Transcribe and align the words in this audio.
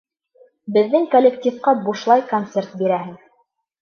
Беҙҙең 0.77 1.05
коллективҡа 1.11 1.75
бушлай 1.85 2.25
концерт 2.33 2.77
бирәһең. 2.81 3.15